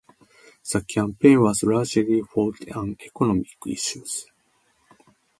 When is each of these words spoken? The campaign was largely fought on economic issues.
The 0.73 0.81
campaign 0.81 1.41
was 1.43 1.61
largely 1.61 2.23
fought 2.23 2.59
on 2.71 2.97
economic 3.05 3.49
issues. 3.67 4.25